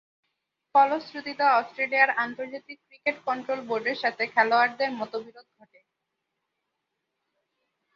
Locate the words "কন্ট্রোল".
3.27-3.59